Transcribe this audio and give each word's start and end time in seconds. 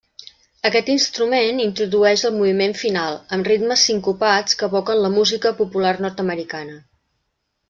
Aquest 0.67 0.87
instrument 0.93 1.59
introdueix 1.65 2.23
el 2.29 2.33
moviment 2.37 2.73
final, 2.85 3.19
amb 3.37 3.51
ritmes 3.51 3.85
sincopats 3.91 4.59
que 4.63 4.71
evoquen 4.73 5.03
la 5.05 5.13
música 5.19 5.53
popular 5.61 5.95
nord-americana. 6.07 6.81